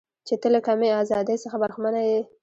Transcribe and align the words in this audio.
چې 0.27 0.35
ته 0.41 0.47
له 0.55 0.59
کمې 0.67 0.89
ازادۍ 1.01 1.37
څخه 1.43 1.57
برخمنه 1.63 2.01
یې. 2.09 2.19